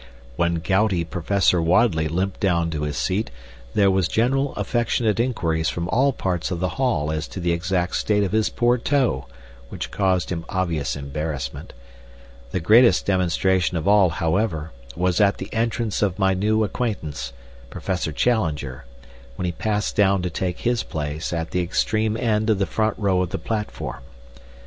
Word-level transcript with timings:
When 0.35 0.55
gouty 0.55 1.03
Professor 1.03 1.61
Wadley 1.61 2.07
limped 2.07 2.39
down 2.39 2.71
to 2.71 2.81
his 2.81 2.97
seat 2.97 3.29
there 3.75 3.91
were 3.91 4.01
general 4.01 4.55
affectionate 4.55 5.19
inquiries 5.19 5.69
from 5.69 5.87
all 5.89 6.11
parts 6.11 6.49
of 6.49 6.59
the 6.59 6.69
hall 6.69 7.11
as 7.11 7.27
to 7.27 7.39
the 7.39 7.51
exact 7.51 7.95
state 7.95 8.23
of 8.23 8.31
his 8.31 8.49
poor 8.49 8.79
toe, 8.79 9.27
which 9.69 9.91
caused 9.91 10.31
him 10.31 10.43
obvious 10.49 10.95
embarrassment. 10.95 11.71
The 12.49 12.59
greatest 12.59 13.05
demonstration 13.05 13.77
of 13.77 13.87
all, 13.87 14.09
however, 14.09 14.71
was 14.95 15.21
at 15.21 15.37
the 15.37 15.53
entrance 15.53 16.01
of 16.01 16.17
my 16.17 16.33
new 16.33 16.63
acquaintance, 16.63 17.31
Professor 17.69 18.11
Challenger, 18.11 18.85
when 19.35 19.45
he 19.45 19.51
passed 19.51 19.95
down 19.95 20.23
to 20.23 20.31
take 20.31 20.61
his 20.61 20.81
place 20.81 21.31
at 21.31 21.51
the 21.51 21.61
extreme 21.61 22.17
end 22.17 22.49
of 22.49 22.57
the 22.57 22.65
front 22.65 22.97
row 22.97 23.21
of 23.21 23.29
the 23.29 23.37
platform. 23.37 23.99